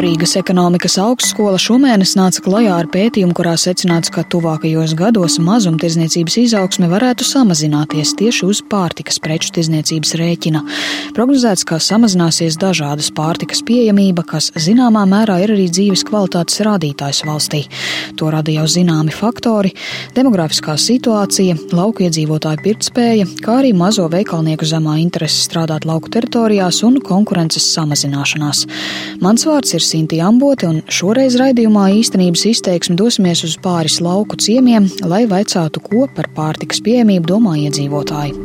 Rīgas 0.00 0.32
ekonomikas 0.38 0.94
augstskola 0.96 1.58
šomēnes 1.60 2.14
nāca 2.16 2.40
klajā 2.40 2.72
ar 2.72 2.86
pētījumu, 2.88 3.34
kurā 3.36 3.50
secināts, 3.60 4.08
ka 4.08 4.22
tuvākajos 4.32 4.94
gados 4.96 5.34
mazumtirdzniecības 5.44 6.38
izaugsme 6.40 6.88
varētu 6.88 7.26
samazināties 7.28 8.14
tieši 8.16 8.46
uz 8.48 8.62
pārtikas 8.64 9.20
preču 9.20 9.50
tirdzniecības 9.58 10.14
rēķina. 10.16 10.62
Prognozēts, 11.18 11.66
ka 11.68 11.76
samazināsies 11.84 12.56
dažādas 12.62 13.10
pārtikas 13.12 13.60
pieejamība, 13.68 14.24
kas 14.30 14.48
zināmā 14.56 15.02
mērā 15.10 15.36
ir 15.44 15.52
arī 15.58 15.66
dzīves 15.68 16.06
kvalitātes 16.08 16.62
rādītājs 16.64 17.20
valstī. 17.28 17.66
To 18.16 18.32
rada 18.32 18.56
jau 18.56 18.64
zināmi 18.64 19.12
faktori- 19.12 19.74
demografiskā 20.16 20.78
situācija, 20.80 21.58
lauku 21.76 22.08
iedzīvotāju 22.08 22.64
pirktspēja, 22.64 23.28
kā 23.44 23.60
arī 23.60 23.74
mazo 23.76 24.08
veikalnieku 24.08 24.64
zemā 24.64 24.96
interese 25.02 25.44
strādāt 25.44 25.84
lauku 25.84 26.08
teritorijās 26.08 26.82
un 26.88 27.00
konkurences 27.00 27.68
samazināšanās. 27.76 28.64
Mans 29.20 29.44
vārds 29.44 29.74
ir 29.74 29.89
Sinti 29.90 30.20
Ambote, 30.22 30.68
un 30.70 30.76
šoreiz 30.86 31.34
raidījumā 31.40 31.88
īstenības 31.98 32.44
izteiksmi 32.52 32.94
dosimies 33.00 33.42
uz 33.48 33.56
pāris 33.58 33.96
lauku 34.04 34.38
ciemiem, 34.38 34.86
lai 35.02 35.24
vaicātu, 35.26 35.82
ko 35.82 36.06
par 36.14 36.30
pārtikas 36.36 36.78
pieejamību 36.86 37.26
domā 37.26 37.56
iedzīvotāji. 37.64 38.36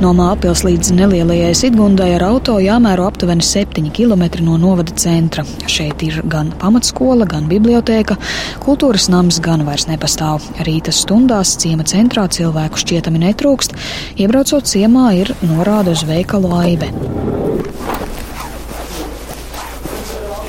No 0.00 0.10
Māpils 0.16 0.62
līdz 0.64 0.94
nelielajai 0.96 1.52
Sidgundai 1.54 2.08
ar 2.16 2.22
auto 2.24 2.54
jāmēro 2.58 3.04
aptuveni 3.06 3.44
7 3.44 3.90
km 3.94 4.24
no 4.46 4.56
novada 4.58 4.94
centra. 4.98 5.44
Šeit 5.68 6.02
ir 6.06 6.22
gan 6.24 6.54
pamatskola, 6.58 7.28
gan 7.28 7.46
bibliotēka, 7.52 8.16
kultūras 8.64 9.10
nams 9.12 9.38
gan 9.44 9.62
vairs 9.68 9.86
nepastāv. 9.90 10.48
Rīta 10.66 10.94
stundās 10.96 11.52
ciema 11.60 11.84
centrā 11.84 12.24
cilvēku 12.32 12.80
šķietami 12.80 13.22
netrūkst, 13.28 13.76
iebraucot 14.24 14.72
ciemā 14.72 15.12
ir 15.20 15.34
norāda 15.44 15.92
uz 15.92 16.08
veikalu 16.08 16.56
aibe. 16.64 16.90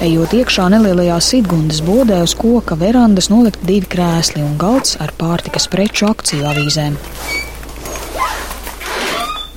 Ejot 0.02 0.32
iekšā 0.34 0.64
nelielajā 0.74 1.20
Sidgundas 1.22 1.78
bodē 1.86 2.24
uz 2.26 2.32
koka 2.34 2.74
verandas 2.74 3.28
nolikt 3.30 3.62
divi 3.70 3.86
krēsli 3.86 4.42
un 4.42 4.56
galds 4.58 4.96
ar 4.98 5.12
pārtikas 5.14 5.68
preču 5.70 6.08
akciju 6.10 6.48
avīzēm. 6.50 6.96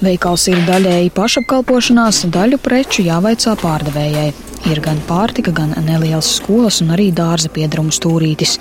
Veikals 0.05 0.45
ir 0.53 0.61
daļēji 0.69 1.15
pašapkalpošanās, 1.17 2.27
daļu 2.29 2.61
preču 2.61 3.07
jāvaicā 3.07 3.57
pārdevējai. 3.63 4.29
Ir 4.69 4.81
gan 4.85 5.01
pārtika, 5.09 5.53
gan 5.57 5.73
nelielas 5.87 6.29
skolas 6.37 6.83
un 6.85 6.93
arī 6.93 7.09
dārza 7.09 7.49
piedrumu 7.49 7.93
stūrītis. 7.97 8.59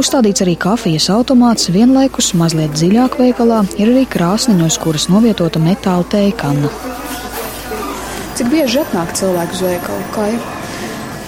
Uzstādīts 0.00 0.44
arī 0.46 0.56
kafijas 0.60 1.10
automāts, 1.12 1.68
vienlaikus 1.72 2.32
mazliet 2.40 2.72
dziļāk 2.72 3.20
veikalā 3.20 3.66
ir 3.76 3.92
arī 3.92 4.06
krāsniņa, 4.08 4.68
uz 4.72 4.80
kuras 4.80 5.10
novietota 5.12 5.60
metāla 5.60 6.08
teikanna. 6.08 6.72
Cik 8.32 8.48
bieži 8.48 8.80
atnāk 8.80 9.12
cilvēku 9.18 9.60
uz 9.60 9.66
veikalu? 9.68 10.08
Kā 10.16 10.32
ir? 10.32 10.57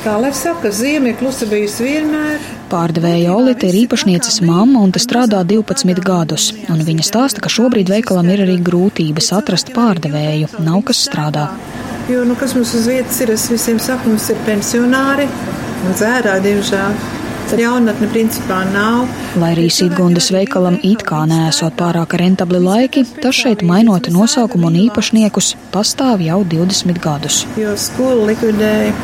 Tā 0.01 0.15
lai 0.17 0.31
saka, 0.33 0.71
ziema 0.73 1.11
ir 1.11 1.17
klusa 1.21 1.45
bijusi 1.45 1.85
vienmēr. 1.85 2.45
Pārdevēja 2.71 3.35
Olīte 3.37 3.69
ir 3.69 3.83
īpašnieces 3.83 4.39
mamma 4.49 4.81
un 4.81 4.95
te 4.97 5.03
strādā 5.03 5.43
12 5.45 6.01
gadus. 6.07 6.47
Un 6.73 6.81
viņa 6.87 7.05
stāsta, 7.05 7.43
ka 7.45 7.53
šobrīd 7.53 7.93
veikalam 7.93 8.31
ir 8.33 8.41
arī 8.47 8.55
grūtības 8.65 9.29
atrast 9.37 9.75
pārdevēju. 9.77 10.49
Nav 10.65 10.81
kas 10.89 11.03
strādā. 11.05 11.51
Jo, 12.09 12.25
nu, 12.25 12.33
kas 12.41 12.57
mums 12.57 12.73
uz 12.81 12.89
vietas 12.89 13.21
ir, 13.21 13.35
es 13.37 13.45
visiem 13.53 13.77
saku, 13.77 14.15
mums 14.15 14.31
ir 14.33 14.41
pensionāri 14.49 15.29
un 15.29 15.93
dzērā, 15.93 16.41
diemžēl. 16.49 16.97
Jaunatne 17.61 18.07
principā 18.13 18.63
nav. 18.71 19.09
Lai 19.43 19.51
arī 19.57 19.67
Sīdgundas 19.75 20.31
veikalam 20.33 20.79
it 20.87 21.03
kā 21.05 21.25
nesot 21.29 21.75
pārāk 21.77 22.15
rentabli 22.23 22.61
laiki, 22.63 23.03
tas 23.21 23.35
šeit 23.37 23.67
mainot 23.67 24.07
nosaukumu 24.15 24.71
un 24.71 24.79
īpašniekus 24.87 25.57
pastāv 25.75 26.23
jau 26.25 26.45
20 26.55 27.03
gadus. 27.03 27.43
Jo 27.59 27.75
skolu 27.75 28.31
likvidēja 28.31 28.95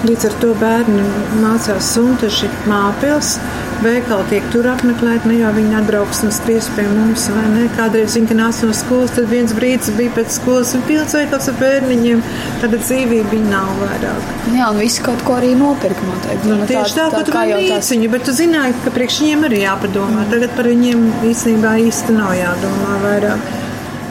Līdz 0.00 0.26
ar 0.30 0.36
to 0.40 0.54
bērni 0.56 1.02
mācās 1.42 1.90
suntaši 1.94 2.48
māpils. 2.70 3.34
Veikali 3.80 4.26
tiek 4.28 4.46
tur 4.52 4.66
apmeklēti, 4.68 5.28
ne 5.30 5.38
jau 5.38 5.50
viņi 5.56 5.76
atbrauks 5.78 6.22
un 6.26 6.32
skries 6.36 6.66
pie 6.76 6.84
mums, 6.88 7.26
vai 7.32 7.46
ne? 7.52 7.62
Kādreiz 7.76 8.16
viņi 8.16 8.36
nāca 8.36 8.68
no 8.68 8.74
skolas, 8.76 9.14
tad 9.16 9.30
viens 9.30 9.54
brīdis 9.56 9.94
bija 9.96 10.12
pēc 10.18 10.34
skolas 10.36 10.74
un 10.76 10.84
pilns 10.88 11.16
veikals 11.16 11.48
ar 11.52 11.56
bērniņiem, 11.60 12.20
tad 12.60 12.76
dzīvība 12.76 13.32
viņa 13.32 13.48
nav 13.54 13.72
vairāk. 13.80 14.34
Jā, 14.56 14.68
un 14.68 14.82
visi 14.84 15.04
kaut 15.04 15.24
ko 15.24 15.38
arī 15.38 15.54
nopirka 15.56 16.04
noteikti. 16.08 16.52
Nu, 16.52 16.60
tieši 16.68 16.98
tā, 16.98 17.08
tā, 17.14 17.24
tā 17.24 17.36
kā 17.36 17.46
jau 17.54 17.62
tās 17.70 17.92
viņu, 17.94 18.12
bet 18.12 18.28
tu 18.28 18.36
zināji, 18.36 18.76
ka 18.84 18.92
priekš 18.96 19.22
viņiem 19.24 19.48
arī 19.48 19.64
jāpadomā. 19.64 20.28
Tagad 20.32 20.54
par 20.60 20.68
viņiem 20.68 21.08
īstenībā 21.32 21.76
īsti 21.88 22.20
nav 22.20 22.36
jādomā 22.36 23.00
vairāk. 23.04 23.50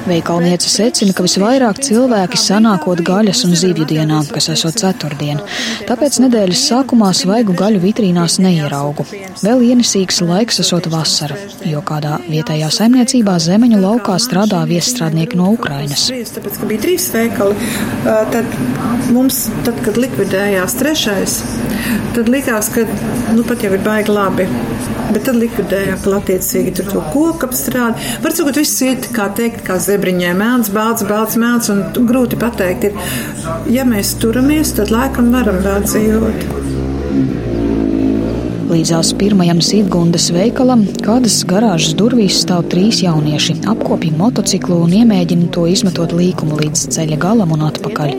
Veikalniece 0.07 0.69
secina, 0.71 1.13
ka 1.13 1.23
visvairāk 1.25 1.79
cilvēki 1.83 2.37
sanākot 2.39 3.01
gaļas 3.05 3.43
un 3.47 3.55
zivju 3.59 3.85
dienā, 3.89 4.21
kas 4.31 4.49
esot 4.53 4.77
ceturtdien. 4.79 5.41
Tāpēc 5.89 6.19
nedēļas 6.23 6.63
sākumā 6.71 7.09
svaigu 7.17 7.55
gaļu 7.57 7.81
vitrīnās 7.83 8.39
neieraugu. 8.41 9.05
Vēl 9.43 9.65
ienesīgs 9.67 10.21
laiks 10.25 10.61
esot 10.63 10.89
vasara, 10.91 11.37
jo 11.67 11.83
kādā 11.85 12.17
vietējā 12.25 12.71
saimniecībā 12.79 13.35
zemeņu 13.43 13.81
laukā 13.83 14.17
strādā 14.21 14.63
viesstrādnieki 14.69 15.39
no 15.39 15.51
Ukrainas. 15.57 16.07
Tāpēc, 16.09 16.59
ka 16.61 16.69
bija 16.71 16.85
trīs 16.87 17.09
veikali, 17.13 17.69
tad 18.05 18.57
mums, 19.13 19.47
tad, 19.67 19.79
kad 19.85 19.99
likvidējās 19.99 20.79
trešais, 20.79 21.39
tad 22.17 22.31
likās, 22.31 22.71
ka 22.73 22.87
nu 23.35 23.45
pat 23.47 23.65
jau 23.65 23.75
ir 23.75 23.85
baigi 23.85 24.15
labi. 24.15 24.49
Bet 25.09 25.23
tad 25.25 25.39
likvidējām, 25.41 25.97
ka 26.03 26.11
attiecīgi 26.19 26.71
tur 26.77 26.85
to 26.85 26.99
koku 27.09 27.47
apstrādi. 27.47 28.03
Var 28.21 28.35
sakot, 28.37 28.59
viss 28.61 28.83
iet, 28.85 29.07
kā 29.15 29.25
teikt, 29.33 29.63
kā 29.65 29.79
zebriņai 29.89 30.33
mēls, 30.37 30.71
balts, 30.75 31.05
balts 31.09 31.37
mēls, 31.41 31.69
un 31.73 32.07
grūti 32.09 32.39
pateikt 32.39 32.89
ir, 32.89 33.11
ja 33.73 33.85
mēs 33.87 34.15
turamies, 34.21 34.75
tad 34.77 34.93
laikam 34.93 35.33
varam 35.35 35.61
vēl 35.65 35.85
dzīvot. 35.87 36.67
Līdzās 38.69 39.15
pirmajam 39.17 39.63
Sīdgundas 39.65 40.27
veikalam 40.29 40.83
kādas 41.01 41.39
garāžas 41.49 41.95
durvīs 41.97 42.37
stāv 42.43 42.67
trīs 42.69 42.99
jaunieši, 43.01 43.55
apkopja 43.71 44.13
motociklu 44.19 44.77
un 44.85 44.93
iemēģina 44.99 45.49
to 45.55 45.65
izmetot 45.71 46.13
līkumu 46.13 46.59
līdz 46.59 46.85
ceļa 46.93 47.17
galam 47.23 47.55
un 47.57 47.65
atpakaļ. 47.65 48.13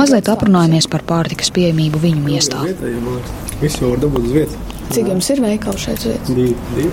Mazliet 0.00 0.32
aprunājamies 0.32 0.88
par 0.88 1.04
pārtikas 1.10 1.52
pieejamību 1.52 2.00
viņu 2.00 2.24
miestā. 2.24 2.64
Visu 3.60 3.90
var 3.90 4.00
dabūt 4.06 4.30
uz 4.30 4.36
vietas. 4.38 4.76
Cik 4.90 5.12
jums 5.12 5.28
ir 5.34 5.44
veikali 5.44 5.84
šeit? 5.84 6.08
Divi. 6.32 6.88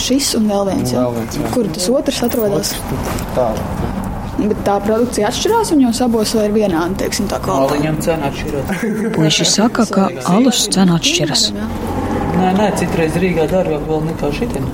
Šis 0.00 0.32
un 0.38 0.48
vēl 0.50 0.68
viens. 0.70 0.94
Vēl 0.96 1.16
viens 1.16 1.38
jā. 1.38 1.50
Kur 1.52 1.68
tas 1.72 1.88
otrs 1.92 2.22
atrodas? 2.26 2.72
Tā. 3.36 3.48
Bet 4.42 4.62
tā 4.66 4.78
produkcija 4.82 5.28
atšķirās 5.28 5.74
un 5.74 5.82
jūs 5.84 6.00
abos 6.02 6.32
vai 6.38 6.46
ir 6.48 6.54
vienādi, 6.56 6.96
teiksim, 7.02 7.28
tā 7.30 7.38
kā. 7.44 7.58
Viņam 7.70 7.98
cena 8.02 8.30
atšķirās. 8.30 8.86
Puiši 9.16 9.46
saka, 9.48 9.86
ka 9.92 10.06
alus 10.32 10.64
cena 10.72 10.96
atšķiras. 10.98 11.44
Nē, 12.38 12.48
nē, 12.56 12.70
citreiz 12.80 13.18
Rīgā 13.22 13.44
dārgāk 13.50 13.84
vēl 13.90 14.06
nekā 14.08 14.32
šitien. 14.34 14.66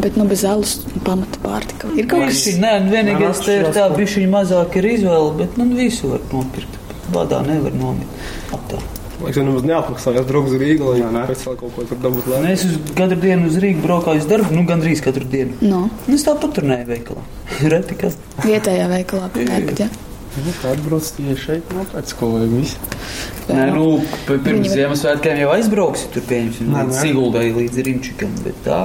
Bet 0.00 0.14
nu 0.16 0.24
bez 0.30 0.44
alus 0.46 0.78
pamata 1.04 1.42
pārtika. 1.42 1.90
Ir 1.98 2.06
kaut 2.08 2.28
kas. 2.30 2.44
Nē, 2.62 2.76
vienīgais 2.92 3.42
te 3.44 3.58
ir 3.58 3.68
tā, 3.74 3.88
bišķiņ 3.96 4.30
mazāk 4.32 4.78
ir 4.80 4.88
izvēle, 4.94 5.34
bet 5.42 5.58
nu 5.60 5.66
visu 5.74 6.14
var 6.14 6.24
nopirkt. 6.30 6.78
Badā 7.10 7.42
nevar 7.42 7.74
nomirt. 7.74 8.24
Aptā. 8.54 8.78
Es 9.28 9.36
jau 9.36 9.44
nemaz 9.44 9.64
neapmaksāju, 9.68 10.20
es 10.22 10.28
braucu 10.28 10.48
uz 10.52 10.60
Rīgu, 10.60 10.86
lai 10.94 11.24
pēc 11.28 11.42
tam 11.44 11.56
kaut 11.60 11.74
ko 11.76 11.84
tur 11.90 11.98
dabūtu. 12.00 12.36
Nē, 12.40 12.52
es 12.56 12.64
uz 12.64 12.76
katru 12.96 13.18
dienu 13.20 13.50
uz 13.50 13.58
Rīgu 13.60 13.82
braukāju 13.84 14.22
uz 14.22 14.28
darbu, 14.30 14.54
nu 14.56 14.64
gandrīz 14.68 15.02
katru 15.04 15.26
dienu. 15.28 15.58
No. 15.60 15.82
Nu, 16.06 16.14
es 16.16 16.24
tāpat 16.26 16.54
tur 16.56 16.68
neju 16.70 16.86
veikalā. 16.88 17.24
Reti, 17.74 17.98
ka. 18.00 18.12
Vietējā 18.46 18.86
veikalā 18.94 19.28
pērkat, 19.36 19.84
ja? 19.84 19.90
Nu, 20.30 20.52
tā 20.62 20.72
atbrauc 20.76 21.08
tieši 21.16 21.42
šeit, 21.42 21.72
nu, 21.74 21.84
pēc 21.90 22.12
ko 22.16 22.28
vajag 22.36 22.52
visu. 22.54 22.90
Nē, 23.50 23.64
nu, 23.74 23.86
pirms 24.28 24.46
Viņi- 24.46 24.74
Ziemassvētkiem 24.76 25.40
jau 25.42 25.48
aizbrauksi 25.56 26.06
tur, 26.14 26.22
pieņemsim, 26.30 26.70
nē. 26.70 26.84
Sigulgai, 27.00 27.48
līdz 27.56 27.82
Rimčikam, 27.88 28.36
bet 28.46 28.60
tā. 28.64 28.84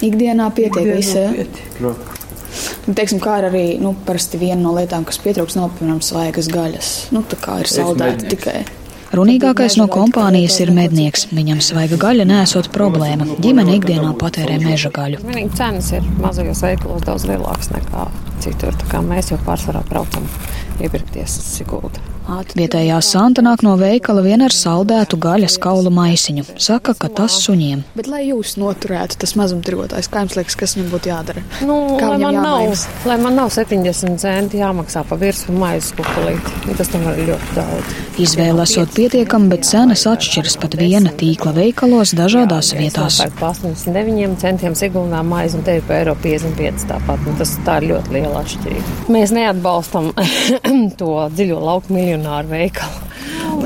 Ikdienā 0.00 0.48
pietiek 0.56 0.80
ikdienā 0.80 0.96
visi. 0.96 1.60
Un, 1.84 2.94
Teiksim, 2.96 3.20
kā 3.22 3.36
arī 3.44 3.76
nu, 3.78 3.92
parasti 4.06 4.40
viena 4.40 4.58
no 4.64 4.72
lietām, 4.74 5.04
kas 5.06 5.20
pietrūks, 5.22 5.54
nav 5.60 5.70
piemēram 5.76 6.00
svaigas 6.02 6.48
gaļas. 6.50 6.88
Nu, 7.14 7.22
tā 7.22 7.36
kā 7.38 7.60
ir 7.62 7.68
saldēta 7.70 8.32
tikai. 8.32 8.62
Runīgākais 9.10 9.74
no 9.74 9.88
kompānijas 9.90 10.60
ir 10.62 10.70
mednieks. 10.70 11.24
Viņam 11.34 11.58
svaiga 11.66 11.96
gaļa 11.98 12.28
nesot 12.30 12.68
problēma. 12.70 13.26
Ģimene 13.42 13.74
ikdienā 13.80 14.12
patērē 14.20 14.60
meža 14.62 14.92
gaļu. 14.94 15.18
Vienīgi 15.26 15.58
cenas 15.58 15.90
ir 15.96 16.06
mazajos 16.22 16.62
veikalos 16.62 17.02
daudz 17.08 17.26
lielākas 17.26 17.72
nekā 17.74 18.06
citur. 18.44 18.78
Tā 18.78 18.92
kā 18.92 19.02
mēs 19.02 19.32
jau 19.32 19.40
pārsvarā 19.42 19.82
braucam 19.90 20.30
iepirkties 20.78 21.40
uz 21.42 21.50
Siguldu. 21.56 22.06
Vietējā 22.56 22.98
santa 23.04 23.42
nāk 23.44 23.62
no 23.66 23.74
veikala 23.80 24.22
vien 24.24 24.42
ar 24.44 24.54
saldētu 24.54 25.18
gaļas 25.20 25.56
kaulu 25.62 25.90
maisiņu. 25.94 26.44
Saka, 26.60 26.94
ka 26.98 27.08
tas 27.20 27.36
suņiem. 27.44 27.82
Bet, 27.96 28.08
lai 28.10 28.22
jūs 28.28 28.54
noturētu 28.60 29.18
tas 29.22 29.34
mazumtirgotājs, 29.38 30.08
kā 30.12 30.22
jums 30.24 30.36
liekas, 30.38 30.56
kas 30.60 30.76
viņam 30.76 30.90
būtu 30.94 31.10
jādara? 31.10 31.42
Nu, 31.66 31.78
Kā 32.00 32.12
lai, 32.12 32.18
man 32.22 32.38
nav, 32.38 32.60
jāmainas? 32.62 32.84
lai 33.08 33.16
man 33.22 33.36
nav 33.38 33.50
70 33.54 34.18
centi 34.22 34.60
jāmaksā 34.60 35.02
pa 35.08 35.18
virsmu 35.20 35.56
maizes 35.60 35.92
kukulīti. 35.98 36.54
Nu, 36.68 36.76
Tas 36.80 36.88
tam 36.88 37.02
var 37.04 37.18
ļoti 37.20 37.54
daudz. 37.58 37.96
Izvēle 38.24 38.64
esot 38.64 38.94
pietiekama, 38.96 39.50
bet 39.52 39.66
cenas 39.68 40.06
atšķiras 40.08 40.56
pat 40.62 40.76
viena 40.80 41.10
tīkla 41.20 41.52
veikalos 41.56 42.14
dažādās 42.16 42.70
vietās. 42.78 43.18
Par 43.20 43.50
89 43.50 44.38
centiem 44.40 44.76
Sigulnā 44.78 45.20
maize 45.26 45.58
un 45.58 45.64
te 45.66 45.76
ir 45.76 45.84
pa 45.88 45.98
eiro 46.00 46.14
55 46.22 46.86
tāpat. 46.88 47.20
Nu, 47.26 47.34
tas 47.40 47.52
tā 47.66 47.78
ir 47.82 47.90
ļoti 47.92 48.14
liela 48.16 48.40
atšķirība. 48.44 48.96
Mēs 49.12 49.34
neatbalstam 49.36 50.10
to 51.00 51.12
dziļo 51.36 51.60
lauku 51.60 51.92
miljonāru 52.20 52.52
veikalu. 52.52 53.08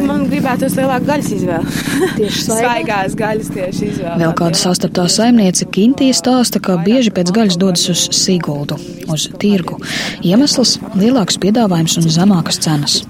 Man 0.04 0.26
gribētos 0.28 0.74
lielāku 0.78 1.06
gaļas 1.08 1.30
izvēli. 1.36 1.72
Tieši 2.18 2.42
svaigā? 2.46 2.62
Svaigās 2.64 3.16
gaļas 3.18 3.50
tieši 3.54 3.88
izvēle. 3.90 4.18
Vēl 4.22 4.34
kāda 4.38 4.58
sastaptā 4.58 5.06
saimniece 5.10 5.68
Kintija 5.74 6.16
stāsta, 6.16 6.60
ka 6.62 6.78
bieži 6.84 7.12
pēc 7.14 7.32
gaļas 7.34 7.58
dodas 7.60 7.86
uz 7.92 8.06
Siguldu, 8.14 8.78
uz 9.10 9.28
tirgu. 9.40 9.80
Iemesls- 10.22 10.78
lielāks 11.00 11.38
piedāvājums 11.40 11.98
un 12.00 12.10
zemākas 12.10 12.60
cenas. 12.64 13.02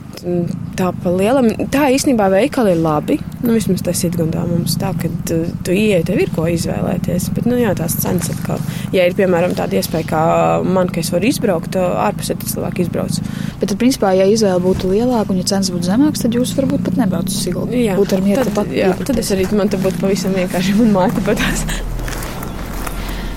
Tā 0.74 0.88
pa 1.02 1.10
lielam, 1.12 1.50
tā 1.70 1.90
īstenībā 1.92 2.30
veikali 2.32 2.72
ir 2.72 2.80
labi. 2.80 3.18
Nu, 3.44 3.52
vismaz 3.52 3.82
tas 3.84 4.00
ir 4.06 4.14
gandā 4.16 4.42
mums 4.48 4.78
tā, 4.80 4.94
ka 4.96 5.10
tu, 5.28 5.42
tu 5.66 5.74
ieej, 5.76 6.00
tev 6.08 6.22
ir 6.22 6.32
ko 6.32 6.46
izvēlēties. 6.48 7.28
Bet, 7.36 7.46
nu, 7.50 7.58
jā, 7.60 7.74
tās 7.76 7.98
cenas 8.00 8.30
atkal. 8.32 8.62
Ja 8.96 9.04
ir, 9.04 9.14
piemēram, 9.18 9.52
tāda 9.58 9.76
iespēja, 9.78 10.08
kā 10.08 10.24
man, 10.64 10.88
ka 10.88 11.02
es 11.04 11.12
varu 11.12 11.28
izbraukt, 11.28 11.76
ārpusē 11.76 12.38
tad 12.40 12.50
cilvēki 12.54 12.86
izbrauc. 12.86 13.20
Bet, 13.60 13.68
tad, 13.68 13.76
principā, 13.80 14.14
ja 14.16 14.26
izvēle 14.32 14.64
būtu 14.64 14.94
lielāka 14.94 15.34
un 15.34 15.42
ja 15.42 15.48
cenas 15.54 15.70
būtu 15.74 15.90
zemākas, 15.90 16.24
tad 16.24 16.38
jūs 16.40 16.56
varbūt 16.56 16.88
pat 16.88 17.02
nebraucat 17.04 17.34
uz 17.34 17.42
Siguldu. 17.44 17.76
Jā, 17.76 17.98
Būtu 18.00 18.16
ar 18.16 18.24
mieru 18.24 18.46
tad, 18.48 18.54
pat 18.56 18.72
jā, 18.72 18.94
tad 19.04 19.20
es 19.20 19.34
arī, 19.36 19.50
man 19.52 19.68
te 19.68 19.80
būtu 19.82 20.00
pavisam 20.00 20.34
vienkārši, 20.40 20.78
man 20.80 20.96
māte 20.96 21.28
patās. 21.28 21.68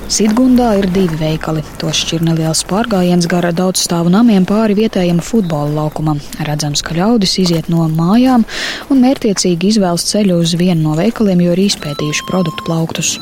Sidgundā 0.08 0.70
ir 0.80 0.86
divi 0.96 1.18
veikali. 1.20 1.60
Tos 1.82 2.00
šķir 2.00 2.22
neliels 2.24 2.62
pārgājiens 2.70 3.26
gara 3.28 3.50
daudzstāvu 3.52 4.08
namiem 4.14 4.46
pāri 4.48 4.78
vietējam 4.78 5.20
futbola 5.20 5.68
laukumam. 5.82 6.22
Redzams, 6.48 6.80
ka 6.80 6.96
ļaudis 6.96 7.36
iziet 7.44 7.68
no 7.68 7.84
mājām 7.92 8.46
un 8.88 9.04
mērtiecīgi 9.04 9.74
izvēlas 9.74 10.08
ceļu 10.08 10.40
uz 10.46 10.56
vienu 10.56 10.86
no 10.86 10.96
veikaliem, 10.96 11.44
jo 11.44 11.58
ir 11.58 11.66
izpētījuši 11.68 12.30
produktu 12.32 12.70
plauktus. 12.70 13.18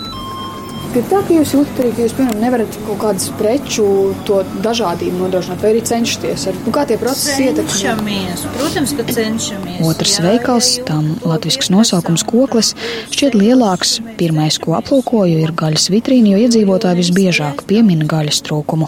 Ir 0.95 1.03
tā, 1.11 1.17
ka 1.27 1.35
jūs 1.35 1.49
ka 1.75 1.85
jūs, 1.91 2.13
piemēram, 2.15 2.37
nevarat 2.39 2.75
kaut 2.85 2.99
kādas 3.01 3.25
preču 3.35 3.83
to 4.23 4.37
dažādību 4.63 5.25
nodrošināt, 5.25 5.59
vai 5.59 5.73
arī 5.73 5.81
cenšaties. 5.83 6.45
Ar, 6.47 6.59
nu, 6.63 6.71
kā 6.71 6.85
tie 6.87 6.95
procesi 7.01 7.49
ietekmē? 7.49 8.13
Protams, 8.55 8.93
ka 8.95 9.03
cenšamies. 9.09 9.81
Otrs 9.83 10.13
jā, 10.15 10.23
veikals, 10.23 10.69
tam 10.87 11.09
latvisks 11.27 11.67
nosaukums 11.73 12.23
koklis, 12.29 12.71
šķiet 13.11 13.35
lielāks. 13.35 13.97
Pirmais, 14.15 14.55
ko 14.63 14.77
aplūkoju, 14.77 15.41
ir 15.43 15.51
gaļas 15.59 15.89
vitrīna, 15.91 16.31
jo 16.31 16.45
iedzīvotāji 16.45 17.01
visbiežāk 17.01 17.65
piemina 17.67 18.07
gaļas 18.07 18.39
trūkumu. 18.47 18.87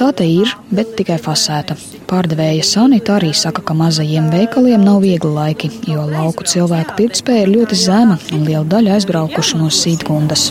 Tā 0.00 0.14
te 0.16 0.24
ir, 0.24 0.54
bet 0.72 0.96
tikai 0.96 1.18
fasēta. 1.20 1.76
Pārdevēja 2.08 2.64
Sanita 2.64 3.18
arī 3.18 3.34
saka, 3.36 3.60
ka 3.60 3.76
mazajiem 3.76 4.30
veikaliem 4.32 4.80
nav 4.80 5.02
viegli 5.04 5.34
laiki, 5.36 5.68
jo 5.92 6.08
lauku 6.08 6.48
cilvēku 6.48 6.96
pirktspēja 7.02 7.44
ir 7.44 7.54
ļoti 7.58 7.80
zema 7.84 8.16
un 8.32 8.48
liela 8.48 8.64
daļa 8.64 8.96
aizbraukuši 8.96 9.60
no 9.60 9.68
Sītgundas. 9.68 10.48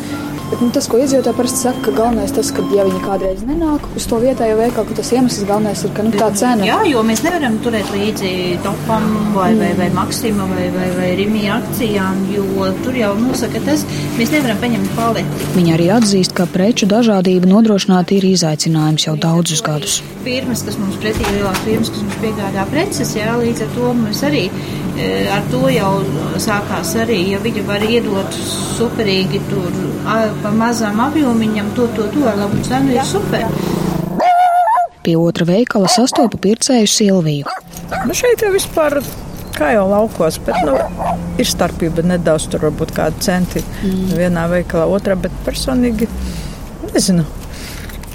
Bet, 0.53 0.59
nu, 0.61 0.69
tas, 0.69 0.85
ko 0.85 0.99
iedzīvotāji 1.01 1.33
parasti 1.33 1.61
saka, 1.63 1.79
ka 1.87 1.91
galvenais 1.97 2.29
tas, 2.29 2.51
ka, 2.53 2.61
ja 2.77 2.83
viņi 2.85 2.99
kādreiz 3.01 3.39
nenāk 3.47 3.87
uz 3.97 4.05
to 4.05 4.19
vietējo 4.21 4.59
veikalu, 4.59 4.85
ka 4.85 4.97
tas 4.99 5.09
iemesls 5.15 5.47
galvenais 5.49 5.81
ir, 5.81 5.89
ka 5.97 6.05
nu, 6.05 6.11
tā 6.13 6.27
cena 6.37 6.67
Jā, 6.67 6.75
jo 6.91 7.01
mēs 7.07 7.23
nevaram 7.25 7.55
turēt 7.65 7.89
līdzi 7.89 8.33
topam 8.61 9.07
vai, 9.33 9.47
vai, 9.57 9.71
vai 9.79 9.87
Maksima 9.95 10.45
vai, 10.51 10.67
vai, 10.75 10.91
vai 10.99 11.09
Rimī 11.17 11.47
akcijām, 11.55 12.21
jo 12.35 12.69
tur 12.85 12.99
jau 13.01 13.09
nosaka 13.17 13.63
tas, 13.65 13.81
mēs 14.19 14.35
nevaram 14.35 14.61
paņemt 14.61 14.93
paleti. 14.93 15.49
Viņa 15.57 15.73
arī 15.79 15.89
atzīst, 15.97 16.37
ka 16.37 16.45
preču 16.53 16.85
dažādību 16.93 17.49
nodrošināt 17.49 18.13
ir 18.13 18.29
izaicinājums 18.35 19.09
jau 19.09 19.17
daudzus 19.25 19.65
gadus. 19.65 20.03
Firmas, 20.21 20.61
kas 20.69 20.77
mums 20.77 21.01
pretī 21.01 21.25
lielās 21.33 21.65
firmas, 21.65 21.89
kas 21.89 22.05
mums 22.05 22.21
piegādā 22.21 22.69
preces, 22.69 23.17
jā, 23.17 23.33
līdz 23.41 23.65
ar 23.65 23.73
to 23.73 23.97
mēs 24.05 24.21
arī 24.29 24.45
ar 25.33 25.45
to 25.51 25.63
jau 25.73 25.91
sākās 26.41 26.93
arī, 27.01 27.19
ja 27.33 27.41
viņi 27.43 27.65
var 27.67 27.83
iedot 27.85 28.37
superīgi 28.77 29.41
tur 29.49 29.81
pa 30.43 30.51
mazām 30.53 31.01
apjomiņam, 31.07 31.73
to, 31.77 31.87
to, 31.97 32.07
to 32.13 32.27
ar 32.29 32.39
labu 32.43 32.61
cenu 32.67 32.93
ir 32.93 33.05
super. 33.07 33.47
Pie 35.03 35.17
otra 35.19 35.47
veikala 35.49 35.89
sastopa 35.91 36.39
pircēju 36.39 36.87
Silviju. 36.87 37.59
Nu, 38.07 38.15
šeit 38.15 38.43
jau 38.43 38.53
vispār 38.53 39.01
kā 39.53 39.73
jau 39.75 39.85
laukos, 39.89 40.39
bet 40.45 40.57
nu, 40.65 40.77
ir 41.41 41.47
starpība 41.47 42.05
nedaudz. 42.07 42.47
Tur 42.51 42.67
varbūt 42.67 42.93
kādi 42.95 43.25
centi 43.25 43.63
mm. 43.63 44.13
vienā 44.17 44.47
veikalā, 44.51 44.87
otrā, 44.95 45.17
bet 45.19 45.33
personīgi 45.45 46.09
nezinu. 46.91 47.25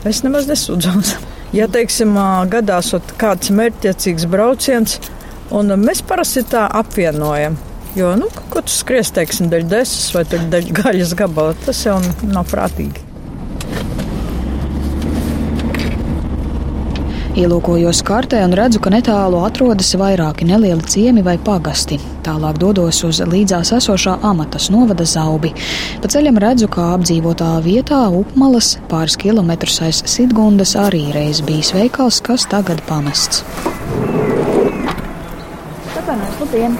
Es 0.08 0.22
nemaz 0.26 0.50
nesūdzos. 0.50 1.16
Ja, 1.48 1.64
teiksim, 1.72 2.10
gadās 2.52 2.90
kāds 3.16 3.48
mērķtiecīgs 3.56 4.26
brauciens, 4.28 4.98
un 5.54 5.74
mēs 5.82 6.02
parasti 6.06 6.44
tā 6.48 6.66
apvienojam. 6.80 7.58
Jo, 7.96 8.12
nu, 8.20 8.28
ko 8.52 8.62
tu 8.62 8.72
skries, 8.72 9.10
teiksim, 9.16 9.48
dēļ 9.50 9.68
desas 9.70 10.12
vai 10.14 10.24
dēļ 10.28 10.72
gaļas 10.76 11.16
gabala, 11.18 11.56
tas 11.64 11.84
jau 11.86 11.98
nav 12.28 12.46
prātīgi. 12.50 13.08
Ielūkojos 17.38 18.00
kartē 18.02 18.40
un 18.42 18.54
redzu, 18.58 18.80
ka 18.82 18.90
netālu 18.90 19.38
atrodas 19.46 19.92
vairāki 20.00 20.48
nelieli 20.48 20.82
ciemi 20.90 21.22
vai 21.22 21.36
pagasti. 21.38 22.00
Tālāk 22.26 22.58
dodos 22.58 22.98
uz 23.06 23.20
līdzās 23.22 23.70
esošā 23.76 24.16
amatas 24.26 24.66
novada 24.74 25.06
zaubi. 25.06 25.52
Pa 26.02 26.10
ceļam 26.10 26.42
redzu, 26.42 26.66
kā 26.66 26.90
apdzīvotā 26.96 27.52
vietā 27.62 28.02
Upmalas 28.10 28.74
pāris 28.90 29.14
kilometrus 29.22 29.78
aiz 29.86 30.02
Sidgundas 30.10 30.74
arī 30.82 31.06
reiz 31.14 31.38
bijis 31.46 31.70
veikals, 31.78 32.18
kas 32.26 32.50
tagad 32.50 32.82
pamests. 32.90 33.44
Labdien! 36.48 36.76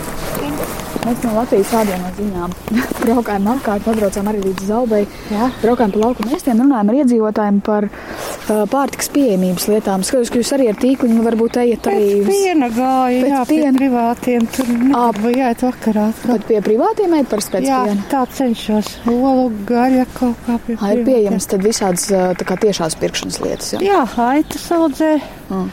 Mēs 1.05 1.19
no 1.25 1.31
Latvijas 1.37 1.71
rādījām 1.75 2.01
no 2.01 2.09
ziņām. 2.17 2.53
Braukājām 3.03 3.49
apkārt, 3.53 3.83
pabraucām 3.85 4.29
arī 4.31 4.41
līdz 4.47 4.65
Zaubai. 4.69 5.01
Jā. 5.33 5.49
Braukājām 5.61 5.93
pa 5.93 6.01
lauku 6.03 6.25
mēstiem, 6.25 6.63
runājām 6.65 6.91
ar 6.93 6.97
iedzīvotājiem 7.03 7.59
par 7.67 7.87
uh, 7.91 8.63
pārtikas 8.73 9.11
pieejamības 9.13 9.67
lietām. 9.69 10.07
Skatos, 10.09 10.33
ka 10.33 10.41
jūs 10.41 10.53
arī 10.57 10.71
ar 10.73 10.81
tīkliņu 10.81 11.27
varbūt 11.27 11.61
ejat 11.63 11.91
arī 11.93 12.09
Pēc 12.25 12.33
piena 12.33 12.71
gāja, 12.79 13.21
jā, 13.35 13.43
pie 13.51 13.61
piena? 13.61 13.75
privātiem. 13.77 14.49
Tur 14.57 14.73
nekad 14.73 15.21
vai 15.27 15.35
jāiet 15.37 15.65
vakarā. 15.69 16.09
Bet 16.25 16.49
pie 16.49 16.65
privātiem 16.71 17.17
ejat 17.21 17.31
par 17.37 17.45
spēc 17.45 17.69
Jā, 17.69 17.85
piena? 17.91 18.09
tā 18.13 18.25
cenšos. 18.41 18.91
Olu, 19.13 19.47
gaļa 19.69 20.09
kaut 20.17 20.45
kā 20.49 20.59
pie 20.67 20.81
Ā, 20.81 20.93
ir 20.97 21.05
pieejams 21.09 21.49
tad 21.53 21.65
visādas 21.69 22.09
tā 22.09 22.49
kā 22.49 22.57
tiešās 22.65 22.97
pirkšanas 23.05 23.41
lietas. 23.45 23.73
Jā. 23.77 23.85
Jā, 23.85 24.03
aitas 24.33 24.69
audzē. 24.81 25.15
Mm. 25.53 25.71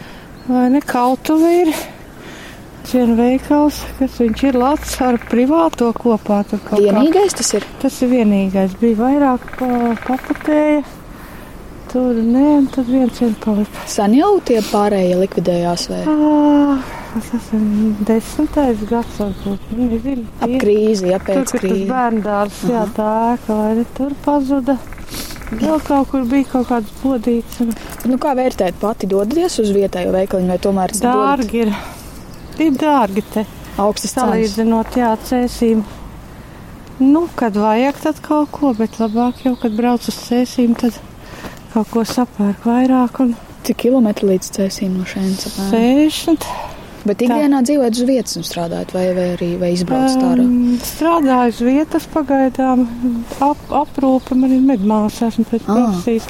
Vai 0.52 0.70
ne 0.76 0.84
kautuve 0.86 1.60
ir? 1.64 1.76
Viena 2.92 3.16
veikals, 3.18 3.80
kas 4.00 4.20
viņš 4.22 4.44
ir 4.50 4.58
lats 4.62 4.92
ar 5.04 5.18
privāto 5.32 5.90
kopā. 5.98 6.44
Tur 6.50 6.60
kaut 6.68 6.78
kā. 6.80 6.84
Vienīgais 6.86 7.34
tas 7.36 7.50
ir. 7.58 7.66
Tas 7.82 7.98
ir 8.06 8.12
vienīgais. 8.14 8.76
Bija 8.82 9.00
vairāk 9.02 9.48
pa, 9.60 9.70
paputēja. 10.06 10.84
Tur 11.92 12.18
nē, 12.20 12.44
un 12.60 12.66
tad 12.74 12.90
viens 12.92 13.20
ir 13.24 13.34
palika. 13.44 13.86
Sen 13.88 14.16
jau 14.18 14.34
tie 14.44 14.60
pārējie 14.68 15.16
likvidējās 15.22 15.86
vai 15.94 16.02
Ā, 16.12 16.78
Tas 17.16 17.46
ir 17.56 17.62
desmitais 18.10 18.82
gads, 18.90 19.20
varbūt. 19.22 19.70
Nezinu. 19.80 20.26
ap 20.44 20.56
krīzi, 20.60 21.08
ja 21.14 21.20
Tur, 21.22 21.30
pēc 21.30 21.38
kur 21.54 21.62
tas 21.62 21.62
krīzes. 21.64 21.86
bērndārs, 21.88 22.58
jā, 22.68 22.82
tā 22.98 23.06
ēka, 23.38 23.56
vai 23.62 23.70
ne, 23.78 23.86
tur 23.96 24.12
pazuda. 24.26 24.76
Vēl 25.56 25.80
kaut 25.88 26.10
kur 26.12 26.26
bija 26.28 26.50
kaut 26.52 26.68
kāds 26.74 26.92
bodīts. 27.04 27.62
un 27.64 27.72
Nu, 28.12 28.18
kā 28.22 28.34
vērtēt 28.38 28.76
pati 28.82 29.08
dodaties 29.08 29.60
uz 29.64 29.72
vietējo 29.72 30.12
veikaliņu 30.18 30.52
vai 30.52 30.60
tomēr 30.68 30.92
tas 30.92 31.06
Dārgi 31.06 31.62
ir. 31.64 31.72
Ir 32.64 32.72
dārgi 32.80 33.24
te. 33.34 33.46
Augstas. 33.82 34.14
Salīdzinot, 34.16 34.96
jā, 34.96 35.10
cēsīm. 35.28 35.82
Nu, 37.04 37.26
kad 37.36 37.58
vajag, 37.60 37.98
tad 38.06 38.22
kaut 38.24 38.54
ko, 38.56 38.72
bet 38.78 38.96
labāk 39.02 39.42
jau, 39.44 39.56
kad 39.60 39.74
brauc 39.76 40.06
uz 40.08 40.16
cēsīm, 40.30 40.78
tad 40.80 40.96
kaut 41.74 41.90
ko 41.92 42.06
sapērk 42.08 42.64
vairāk 42.68 43.20
un 43.26 43.36
Cik 43.66 43.80
kilometri 43.82 44.28
līdz 44.30 44.48
cēsīm 44.60 44.92
no 44.94 45.04
šejienes? 45.10 45.48
apmēram? 45.50 45.72
60. 45.74 46.44
Bet 47.06 47.22
ikdienā 47.26 47.64
dzīvojat 47.66 47.98
uz 47.98 48.04
vietas 48.06 48.36
un 48.38 48.46
strādājat, 48.46 48.92
vai, 48.94 49.06
vai 49.18 49.26
arī 49.34 49.48
vai 49.62 49.72
izbraucat 49.74 50.22
ārā? 50.26 50.46
Um, 50.46 50.78
strādāju 50.86 51.54
uz 51.56 51.62
vietas 51.66 52.06
pagaidām. 52.14 52.86
Ap, 53.42 53.58
aprūpe 53.82 54.38
man 54.38 54.54
ir 54.54 54.62
medmāsa, 54.66 55.32
esmu 55.32 55.46
pēc 55.50 55.66
Ah. 55.66 55.74
profesijas. 55.74 56.30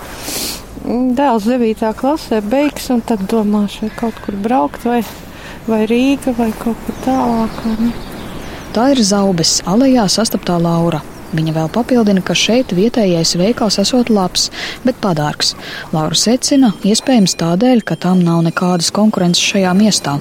Dēls 1.19 1.47
9. 1.51 1.91
klasē 1.99 2.39
beigs, 2.41 2.89
un 2.95 3.01
tad 3.01 3.19
domāšu, 3.31 3.81
vai 3.85 3.91
kaut 3.99 4.19
kur 4.25 4.35
braukt, 4.39 4.83
vai, 4.87 5.01
vai 5.67 5.85
Rīga, 5.89 6.33
vai 6.37 6.51
kaut 6.59 6.77
kur 6.85 6.95
tālāk. 7.05 7.65
ne. 7.79 7.91
Tā 8.73 8.91
ir 8.91 9.01
zaubes 9.03 9.61
alejā 9.65 10.05
sastaptā 10.11 10.57
Laura. 10.61 11.01
Viņa 11.35 11.53
vēl 11.55 11.69
papildina, 11.73 12.21
ka 12.21 12.35
šeit 12.37 12.71
vietējais 12.75 13.35
veikals 13.39 13.79
esot 13.81 14.09
labs, 14.09 14.49
bet 14.85 14.99
padārgs. 15.01 15.55
Laura 15.91 16.15
secina, 16.15 16.71
iespējams 16.83 17.35
tādēļ, 17.35 17.83
ka 17.83 17.95
tam 17.95 18.23
nav 18.23 18.43
nekādas 18.45 18.91
konkurences 18.91 19.43
šajā 19.43 19.73
miestā. 19.75 20.19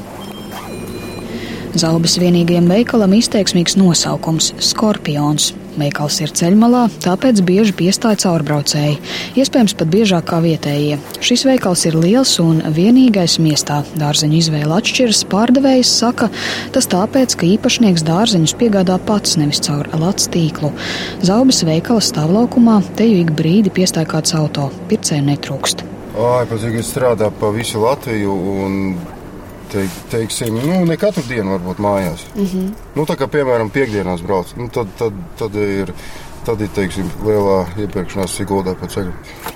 Zaubas 1.75 2.17
vienīgajam 2.23 2.71
veikalam 2.71 3.15
izteiksmīgs 3.19 3.77
nosaukums- 3.77 4.53
Skorpions. 4.71 5.53
Veikals 5.75 6.21
ir 6.23 6.31
ceļmalā, 6.31 6.85
tāpēc 7.03 7.41
bieži 7.47 7.75
piestāja 7.75 8.21
caurbraucēji, 8.25 8.99
iespējams 9.41 9.75
pat 9.79 9.91
biežāk 9.91 10.29
kā 10.31 10.39
vietējie. 10.45 10.99
Šis 11.25 11.43
veikals 11.49 11.83
ir 11.89 11.99
liels 11.99 12.37
un 12.43 12.61
vienīgais 12.77 13.41
miestā. 13.43 13.81
Dārzeņu 13.99 14.39
izvēle 14.39 14.77
atšķiras, 14.79 15.25
pārdevējs 15.33 15.95
saka, 16.01 16.31
tas 16.75 16.87
tāpēc, 16.93 17.35
ka 17.41 17.49
īpašnieks 17.57 18.07
dārzeņus 18.07 18.55
piegādā 18.61 19.01
pats, 19.09 19.35
nevis 19.41 19.63
caur 19.67 19.91
lats 19.99 20.31
tīklu. 20.31 20.71
Zaubas 21.27 21.65
veikala 21.67 22.05
stāvlaukumā 22.05 22.79
te 22.95 23.09
jau 23.11 23.25
ik 23.25 23.35
brīdi 23.35 23.75
piestāja 23.75 24.13
kāds 24.15 24.37
auto, 24.39 24.71
pircēju 24.93 25.27
netrūkst. 25.33 25.85
Ai, 26.15 26.45
pēc 26.47 26.63
tam, 26.63 26.79
strādā 26.87 27.33
pa 27.35 27.51
visu 27.51 27.83
Latviju 27.83 28.35
un 28.63 28.79
teik, 29.73 29.97
teiksim, 30.13 30.59
nu, 30.61 30.83
ne 30.89 30.99
katru 31.01 31.25
dienu 31.29 31.57
varbūt 31.57 31.81
mājās. 31.83 32.27
Mm 32.35 32.45
-hmm. 32.45 32.69
nu, 32.95 33.07
tā 33.09 33.17
kā, 33.21 33.29
piemēram, 33.31 33.71
piekdienās 33.71 34.23
brauc, 34.23 34.55
nu, 34.57 34.69
tad, 34.69 34.95
tad, 34.99 35.13
tad 35.39 35.55
ir. 35.55 35.95
Tad 36.45 36.61
ir 36.61 36.69
teiksim, 36.77 37.07
lielā 37.25 37.63
iepirkšanās 37.81 38.35
Siguldā 38.37 38.75
pa 38.77 38.85
ceļu. 38.93 39.13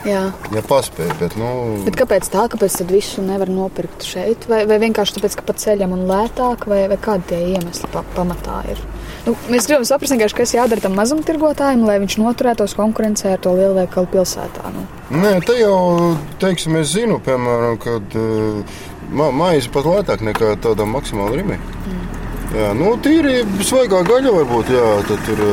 Jā, 0.09 0.23
ja 0.55 0.63
paspēj. 0.65 1.11
Bet, 1.21 1.35
nu... 1.37 1.49
bet 1.85 1.99
kāpēc 2.01 2.31
tā? 2.33 2.47
Kāpēc 2.49 2.79
tad 2.79 2.95
visu 2.95 3.21
nevar 3.21 3.51
nopirkt 3.53 4.07
šeit? 4.09 4.49
Vai, 4.49 4.63
vai 4.65 4.79
vienkārši 4.81 5.19
tāpēc, 5.19 5.37
ka 5.37 5.45
pa 5.51 5.53
ceļam 5.53 5.93
un 5.93 6.07
lētāk, 6.09 6.65
vai, 6.65 6.87
vai 6.89 6.97
kādi 6.97 7.29
tie 7.29 7.43
iemesli 7.51 7.93
pa, 7.93 8.01
pamatā 8.17 8.63
ir? 8.73 8.81
Nu, 9.27 9.35
mēs 9.53 9.69
gribam 9.69 9.85
saprast, 9.85 10.17
kas 10.33 10.55
jādara 10.57 10.81
tam 10.81 10.97
mazumtirgotājam, 10.97 11.85
lai 11.85 11.99
viņš 12.01 12.17
noturētos 12.23 12.73
konkurencē 12.79 13.35
ar 13.35 13.43
to 13.45 13.53
lielveikalu 13.59 14.09
pilsētā. 14.15 14.73
Nu. 14.73 14.87
Nē, 15.21 15.35
te 15.45 15.59
jau, 15.61 16.15
teiksim, 16.41 16.79
es 16.81 16.95
zinu, 16.95 17.19
piemēram, 17.25 17.77
kad 17.85 18.17
uh, 18.17 18.81
Ma, 19.09 19.31
maize 19.33 19.71
pat 19.73 19.89
lētāk 19.89 20.25
nekā 20.27 20.57
tāda 20.65 20.85
maksimāla 20.89 21.39
rīmē. 21.39 21.59
Mm. 21.59 22.09
Jā, 22.49 22.73
nu, 22.77 22.95
tīri 23.05 23.43
svaigā 23.65 24.03
gaļa 24.09 24.35
varbūt, 24.41 24.73
jā, 24.73 24.89
tad 25.09 25.25
tur. 25.29 25.47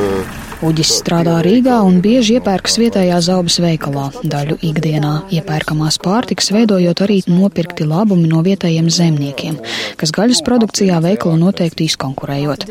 Uģis 0.64 0.88
strādā 1.02 1.34
Rīgā 1.44 1.82
un 1.84 1.98
bieži 2.00 2.38
iepērkas 2.38 2.78
vietējā 2.80 3.18
zaubas 3.26 3.58
veikalā. 3.60 4.06
Daļu 4.24 4.56
ikdienā 4.64 5.10
iepērkamās 5.36 5.98
pārtikas 6.00 6.48
veidojot 6.56 7.02
arī 7.04 7.18
nopirkti 7.28 7.84
labumi 7.84 8.24
no 8.30 8.40
vietējiem 8.46 8.88
zemniekiem, 8.88 9.60
kas 10.00 10.14
gaļas 10.16 10.40
produkcijā 10.48 11.02
veikalu 11.04 11.36
noteikti 11.44 11.90
izkonkurējot. 11.90 12.64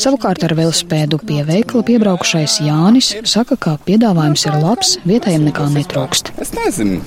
Savukārt 0.00 0.48
ar 0.48 0.56
velospēdu 0.56 1.20
pie 1.28 1.42
veikala 1.44 1.84
piebraukušais 1.84 2.62
Jānis 2.64 3.12
saka, 3.28 3.60
ka 3.60 3.76
piedāvājums 3.84 4.48
ir 4.48 4.56
labs, 4.62 4.96
vietējiem 5.04 5.50
nekā 5.50 5.68
netrūkst. 5.76 6.32
Es 6.40 6.56
nezinu, 6.56 7.02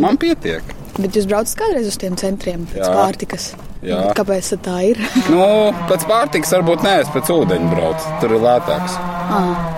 man 0.00 0.16
pietiek. 0.16 0.80
Bet 0.98 1.16
jūs 1.16 1.28
braucat 1.28 1.54
kādreiz 1.56 1.86
uz 1.88 1.96
tiem 2.00 2.16
centriem 2.20 2.66
pēc 2.68 2.82
Jā. 2.82 2.90
pārtikas? 2.92 3.46
Jā. 3.82 4.00
Bet 4.02 4.18
kāpēc 4.18 4.50
tā 4.62 4.76
ir? 4.90 5.00
nu, 5.32 5.44
pēc 5.88 6.04
pārtikas 6.10 6.52
varbūt 6.58 6.84
nē, 6.84 6.96
es 7.04 7.12
pēc 7.14 7.30
ūdeņa 7.32 7.70
braucu. 7.72 8.16
Tur 8.20 8.36
ir 8.36 8.44
lētāks. 8.44 8.98
Ah, 9.32 9.70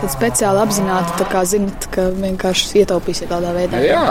tad 0.00 0.14
speciāli 0.14 0.62
apzināti, 0.64 1.18
tā 1.20 1.28
kā 1.30 1.44
zinat, 1.48 1.90
ka 1.92 2.08
vienkārši 2.16 2.82
ietaupīsiet 2.82 3.30
tādā 3.34 3.52
veidā. 3.56 3.84
Jā. 3.84 4.06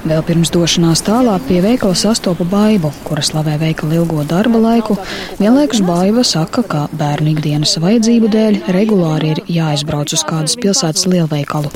Vēl 0.00 0.22
pirms 0.24 0.48
došanās 0.48 1.02
tālāk 1.04 1.42
pie 1.44 1.58
veikala 1.60 1.92
sastopa 1.98 2.46
baivu, 2.48 2.88
kura 3.04 3.20
slavē 3.24 3.58
veikala 3.60 3.98
ilgo 3.98 4.22
darba 4.24 4.56
laiku. 4.62 4.96
Vienlaikus 5.36 5.82
baiva 5.84 6.24
saka, 6.24 6.64
ka 6.64 6.86
bērnu 6.96 7.34
ikdienas 7.34 7.76
vajadzību 7.84 8.30
dēļ 8.32 8.56
regulāri 8.72 9.34
ir 9.34 9.42
jāizbrauc 9.60 10.16
uz 10.16 10.24
kādas 10.24 10.56
pilsētas 10.56 11.04
lielveikalu. 11.04 11.68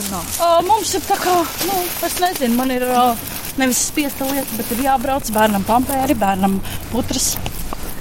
Mums 0.65 0.97
ir 0.97 1.05
tā 1.05 1.21
kā, 1.21 1.37
nu, 1.69 1.83
es 2.09 2.17
nezinu, 2.25 2.57
man 2.57 2.73
ir 2.73 2.89
nevis 3.61 3.83
spiesta 3.89 4.27
lieta, 4.29 4.59
bet 4.59 4.73
ir 4.75 4.85
jābrauc 4.87 5.31
bērnam 5.35 5.65
pampēri, 5.69 6.17
bērnam 6.19 6.59
putras. 6.93 7.35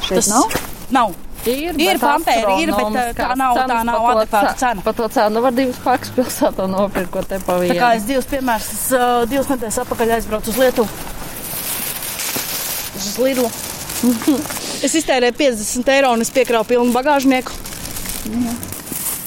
Šeit 0.03 0.19
Tas 0.19 0.31
nav? 0.31 0.57
Nav. 0.93 1.15
Ir, 1.43 1.75
ir 1.75 1.98
pampēri, 2.00 2.53
ir, 2.63 2.69
bet 2.72 2.86
uh, 2.88 3.10
tā 3.17 3.33
nav, 3.36 3.57
tā 3.67 3.79
nav 3.83 4.05
adekvāta 4.13 4.53
cena. 4.60 4.83
Par 4.86 4.95
to 4.95 5.10
cenu 5.12 5.41
var 5.43 5.55
divas 5.55 5.79
pakas 5.83 6.13
pilsētā 6.15 6.67
nopirkt, 6.72 7.12
ko 7.12 7.24
te 7.27 7.39
pa 7.43 7.57
vienu. 7.60 7.75
Tā 7.75 7.81
kā 7.81 7.89
es 7.98 8.05
divas 8.07 8.29
piemērs, 8.31 8.69
es 8.77 8.86
uh, 8.95 9.25
divas 9.27 9.51
nedēļas 9.51 9.81
atpakaļ 9.83 10.13
aizbraucu 10.19 10.53
uz 10.53 10.62
Lietuvu. 10.62 10.88
Uz 13.01 13.10
Lidlu. 13.25 13.50
es 14.88 14.95
iztērēju 15.01 15.36
50 15.41 15.91
eiro 15.98 16.13
un 16.15 16.24
es 16.24 16.31
piekrāvu 16.31 16.69
pilnu 16.72 16.95
bagāžnieku. 16.95 17.60
Jā. 18.31 18.55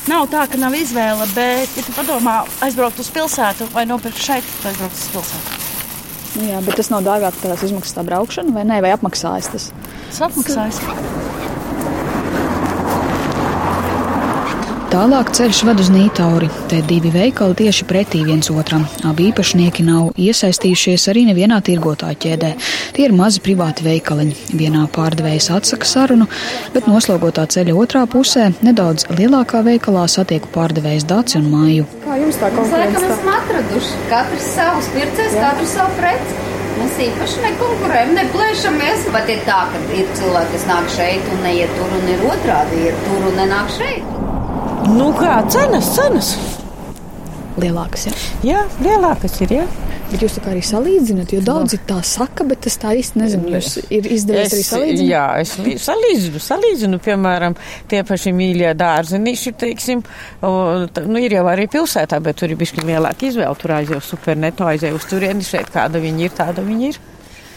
Nav 0.07 0.29
tā, 0.31 0.47
ka 0.49 0.59
nav 0.63 0.75
izvēle, 0.79 1.27
bet, 1.35 1.77
ja 1.77 1.85
tu 1.85 1.93
padomā, 1.97 2.39
aizbraukt 2.65 3.03
uz 3.03 3.13
pilsētu 3.13 3.69
vai 3.75 3.85
nopirkt 3.91 4.23
šeit, 4.23 4.53
tad 4.63 4.73
aizbraukt 4.73 5.03
uz 5.03 5.09
pilsētu. 5.19 5.66
Nu 6.37 6.45
jā, 6.45 6.61
bet 6.65 6.77
tas 6.77 6.91
nav 6.93 7.05
dārgāk 7.07 7.39
par 7.41 7.55
tās 7.55 7.65
izmaksas 7.65 7.97
tā 7.97 8.05
braukšana, 8.05 8.53
vai 8.53 8.67
nē, 8.69 8.83
vai 8.85 8.93
apmaksājas 8.93 9.49
tas? 9.55 9.71
Tas 10.11 10.23
apmaksājas. 10.29 10.83
Tālāk 14.87 15.33
ceļš 15.35 15.61
ved 15.67 15.81
uz 15.83 15.89
Nītauri. 15.91 16.47
Te 16.71 16.79
divi 16.87 17.11
veikali 17.11 17.57
tieši 17.59 17.87
pretī 17.91 18.21
viens 18.23 18.47
otram. 18.53 18.85
Abi 19.09 19.27
īpašnieki 19.33 19.83
nav 19.83 20.13
iesaistījušies 20.15 21.09
arī 21.11 21.25
nevienā 21.27 21.59
tirgotāju 21.67 22.21
ķēdē. 22.23 22.51
Tie 22.95 23.07
ir 23.09 23.15
mazi 23.17 23.43
privāti 23.43 23.83
veikaliņi. 23.83 24.37
Vienā 24.55 24.85
pārdevējs 24.95 25.51
atsaka 25.57 25.89
sarunu, 25.91 26.29
bet 26.75 26.87
noslogotā 26.87 27.49
ceļa 27.51 27.75
otrā 27.83 28.05
pusē 28.11 28.53
nedaudz 28.63 29.09
lielākā 29.11 29.65
veikalā 29.67 30.07
satieku 30.13 30.53
pārdevējs 30.55 31.09
Dāci 31.11 31.41
un 31.41 31.51
Māju. 31.51 31.89
Kā 32.07 32.21
jums 32.23 32.39
tā 32.39 32.53
konkurence? 32.55 33.03
Mēs 33.03 33.09
esam 33.11 33.33
atraduši 33.35 34.03
katrs 34.13 34.51
savus 34.55 34.93
pircējs, 34.95 35.41
katrs 35.43 35.75
savu 35.81 35.99
preci. 35.99 36.45
Mēs 36.77 37.01
īpaši 37.09 37.43
nekonkurējam, 37.43 38.15
neplēšamies. 38.21 39.09
Pat 39.15 39.35
ir 39.35 39.43
tā, 39.49 39.65
ka 39.73 39.83
ir 39.99 40.15
cilvēki, 40.21 40.55
kas 40.55 40.69
nāk 40.71 40.93
šeit 40.95 41.33
un 41.33 41.43
neiet 41.49 41.75
tur, 41.81 41.99
un 41.99 42.13
ir 42.15 42.25
otrādi, 42.31 42.85
iet 42.87 43.03
tur 43.09 43.33
un 43.33 43.43
nenāk 43.43 43.73
šeit. 43.81 44.16
Nu, 44.87 45.11
kā 45.17 45.41
cenas, 45.51 45.89
cenas? 45.97 46.31
Lielākas, 47.59 48.07
jā. 48.07 48.15
Jā, 48.45 48.63
lielākas 48.85 49.41
ir. 49.43 49.55
Jā. 49.63 49.67
Bet 50.07 50.23
jūs 50.23 50.37
arī 50.47 50.61
salīdzināt, 50.63 51.33
jo 51.35 51.41
daudzi 51.43 51.81
tā 51.89 51.97
saka, 52.07 52.45
bet 52.47 52.69
es 52.71 52.77
tā 52.79 52.93
īsti 52.95 53.19
nezinu. 53.19 53.51
Jūs 53.57 53.73
ir 53.91 54.07
izdevies 54.15 54.55
arī 54.55 54.67
salīdzināt? 54.69 55.09
Jā, 55.11 55.25
es 55.43 55.83
salīdzinu, 55.83 56.43
salīdzinu, 56.45 57.01
piemēram, 57.03 57.57
tie 57.91 58.05
paši 58.07 58.35
mīļie 58.37 58.71
dārzenīši, 58.79 59.55
teiksim, 59.65 60.05
nu, 60.45 61.19
ir 61.19 61.35
jau 61.41 61.43
arī 61.51 61.67
pilsētā, 61.73 62.21
bet 62.23 62.39
tur 62.39 62.55
ir 62.55 62.61
bišķi 62.61 62.87
lielāka 62.87 63.27
izvēle, 63.27 63.59
tur 63.59 63.75
aizjau 63.81 63.99
superneto, 64.13 64.69
aizjau 64.71 64.95
uz 65.01 65.11
turieni, 65.11 65.47
šeit 65.47 65.75
kāda 65.75 66.03
viņi 66.05 66.29
ir, 66.29 66.39
tāda 66.39 66.63
viņi 66.63 66.93
ir. 66.93 67.03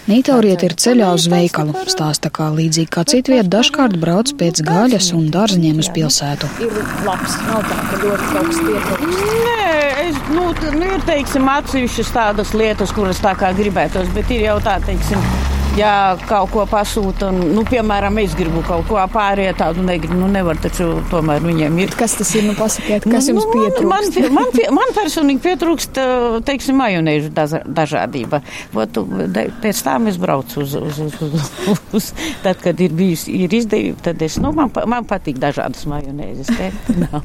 Nītauriet 0.10 0.63
ir 0.66 0.74
ceļā 0.74 1.12
uz 1.13 1.28
veikalu, 1.30 1.75
stāsta 1.86 2.32
kā 2.34 2.48
līdzīgi 2.56 2.89
kā 2.96 3.04
citviet, 3.12 3.46
dažkārt 3.54 4.00
brauc 4.01 4.32
pēc 4.39 4.63
gaļas 4.66 5.12
un 5.13 5.28
dārziņiem 5.30 5.84
uz 5.84 5.89
pilsētu. 5.94 6.50
Ir 6.66 6.80
labs, 7.06 7.36
nav 7.46 7.62
tā, 7.68 7.78
ka 7.92 8.00
ļoti 8.01 8.32
kaut 8.32 8.50
kas 8.50 8.63
pietrūkst. 8.66 9.22
Nē, 9.46 9.68
es, 10.08 10.18
nu, 10.34 10.48
nu, 10.80 10.89
ir, 10.96 11.06
teiksim, 11.06 11.46
atsevišķas 11.54 12.10
tādas 12.16 12.56
lietas, 12.58 12.96
kuras 12.98 13.22
tā 13.22 13.36
kā 13.38 13.54
gribētos, 13.60 14.10
bet 14.18 14.34
ir 14.34 14.48
jau 14.48 14.58
tā, 14.66 14.80
teiksim, 14.89 15.22
ja 15.78 15.94
kaut 16.30 16.52
ko 16.54 16.64
pasūta, 16.70 17.30
un, 17.30 17.54
nu, 17.56 17.64
piemēram, 17.68 18.18
es 18.24 18.34
gribu 18.38 18.62
kaut 18.66 18.88
ko 18.90 19.00
pārējie 19.14 19.54
tādu 19.60 19.84
negribu, 19.86 20.18
nu, 20.20 20.30
nevar 20.32 20.60
taču 20.62 20.88
tomēr 21.12 21.44
viņiem 21.46 21.80
ir. 21.84 21.94
Kas 22.00 22.16
tas 22.20 22.32
ir, 22.38 22.46
nu, 22.48 22.56
pasakiet, 22.58 23.06
kas 23.06 23.30
nu, 23.30 23.36
jums 23.36 23.46
nu, 23.46 23.54
pietrūkst? 23.56 24.20
Man, 24.24 24.36
man, 24.38 24.52
man, 24.56 24.76
man 24.80 24.94
personīgi 24.98 25.44
pietrūkst, 25.46 26.00
teiksim, 26.48 26.80
majonēžu 26.80 27.34
dažādība. 27.36 28.42
Ot, 28.80 29.02
pēc 29.64 29.84
tam 29.86 30.10
es 30.12 30.20
braucu 30.22 30.64
uz, 30.64 30.76
uz, 30.80 31.02
uz, 31.06 31.20
uz, 31.28 31.84
uz 32.00 32.12
tad, 32.44 32.60
kad 32.64 32.80
ir 32.84 32.96
bijusi, 32.96 33.34
ir 33.44 33.56
izdevība, 33.60 34.02
tad 34.10 34.22
es, 34.26 34.40
nu, 34.42 34.54
man, 34.56 34.72
man 34.90 35.08
patīk 35.10 35.40
dažādas 35.42 35.86
majonēzes. 35.90 36.52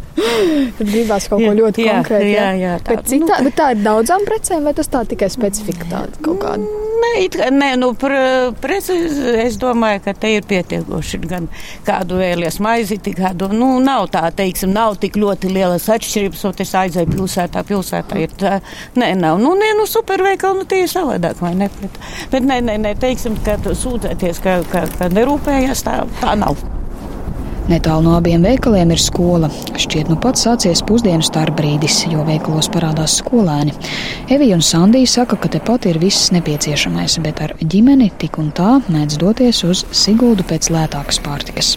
tad 0.78 0.88
gribās 0.88 1.28
kaut 1.30 1.44
ko 1.44 1.54
ļoti 1.60 1.86
jā, 1.86 1.98
konkrētu. 1.98 2.32
Jā, 2.32 2.48
jā, 2.52 2.56
jā, 2.62 2.74
tā, 2.82 2.98
bet, 2.98 3.06
citā, 3.12 3.38
nu, 3.38 3.50
bet 3.50 3.58
tā 3.60 3.70
ir 3.74 3.84
daudzām 3.84 4.26
precēm, 4.28 4.66
vai 4.66 4.74
tas 4.76 4.90
tā 4.90 5.04
tikai 5.08 5.30
specifika 5.32 5.88
tāda 5.90 6.24
kaut 6.24 6.42
kāda? 6.44 6.93
Nē, 6.94 7.10
it, 7.24 7.36
nē 7.54 7.70
nu, 7.80 7.90
pr, 7.98 8.12
precīzi 8.62 9.34
es 9.44 9.56
domāju, 9.60 10.02
ka 10.04 10.14
te 10.18 10.30
ir 10.36 10.46
pietiekoši 10.48 11.20
gan 11.24 11.48
kādu 11.86 12.18
vēlies 12.20 12.60
maiziti, 12.64 13.14
kādu, 13.16 13.48
nu, 13.54 13.70
nav 13.84 14.08
tā, 14.14 14.26
teiksim, 14.36 14.72
nav 14.74 14.98
tik 15.02 15.18
ļoti 15.20 15.50
lielas 15.54 15.88
atšķirības, 15.94 16.44
un 16.50 16.62
es 16.66 16.74
aizēju 16.82 17.12
pilsētā, 17.14 17.64
pilsētā 17.70 18.20
ir 18.22 18.36
tā, 18.40 18.54
nē, 19.00 19.10
nav, 19.20 19.40
nu, 19.42 19.56
nē, 19.58 19.72
nu, 19.78 19.88
superveikali, 19.90 20.62
nu, 20.62 20.68
tie 20.70 20.84
ir 20.84 20.92
savādāk, 20.92 21.40
vai 21.42 21.54
ne, 21.58 21.70
bet, 21.80 22.00
bet 22.34 22.48
nē, 22.52 22.60
nē, 22.68 22.78
nē, 22.86 22.94
teiksim, 23.02 23.40
ka 23.46 23.58
sūdzēties, 23.64 24.42
ka, 24.44 24.60
ka, 24.70 24.86
ka 24.98 25.10
nerūpējas, 25.14 25.86
tā, 25.88 26.02
tā 26.22 26.38
nav. 26.38 26.60
Netālu 27.64 28.04
no 28.04 28.12
abiem 28.18 28.42
veikaliem 28.44 28.90
ir 28.92 29.00
skola. 29.00 29.48
Šķiet, 29.80 30.10
nu 30.12 30.18
pats 30.20 30.44
sācies 30.44 30.82
pusdienu 30.84 31.24
starpbrīdis, 31.24 32.02
jo 32.12 32.26
veikalos 32.28 32.68
parādās 32.74 33.16
skolēni. 33.22 33.72
Evija 34.34 34.58
un 34.58 34.64
Sandija 34.64 35.08
saka, 35.14 35.38
ka 35.40 35.48
tepat 35.56 35.88
ir 35.88 36.00
viss 36.02 36.28
nepieciešamais, 36.36 37.16
bet 37.24 37.40
ar 37.40 37.56
ģimeni 37.64 38.10
tik 38.20 38.36
un 38.42 38.52
tā 38.52 38.76
mēdz 38.84 39.16
doties 39.22 39.64
uz 39.64 39.86
Siguldu 39.96 40.44
pēc 40.50 40.68
lētākas 40.76 41.22
pārtikas. 41.24 41.76